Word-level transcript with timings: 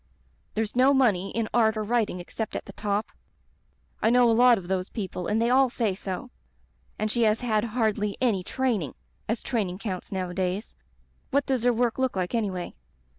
There's 0.55 0.75
no 0.75 0.95
money 0.95 1.29
in 1.29 1.47
art 1.53 1.77
or 1.77 1.83
writing 1.83 2.19
except 2.19 2.55
at 2.55 2.65
the 2.65 2.73
top. 2.73 3.11
I 4.01 4.09
know 4.09 4.31
a 4.31 4.33
lot 4.33 4.57
of 4.57 4.67
those 4.67 4.89
people 4.89 5.27
and 5.27 5.39
they 5.39 5.51
all 5.51 5.69
say 5.69 5.93
so. 5.93 6.31
And 6.97 7.11
she 7.11 7.21
has 7.21 7.41
had 7.41 7.63
hardly 7.63 8.17
any 8.19 8.43
training— 8.43 8.95
as 9.29 9.43
training 9.43 9.77
counts 9.77 10.11
nowadays. 10.11 10.75
)^at 11.31 11.45
does 11.45 11.61
her 11.65 11.71
work 11.71 11.99
look 11.99 12.15
like 12.15 12.33
anyway?' 12.33 12.73